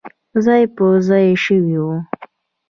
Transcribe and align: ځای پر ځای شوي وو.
ځای 0.45 0.63
پر 0.75 0.93
ځای 1.07 1.27
شوي 1.45 1.75
وو. 1.83 1.97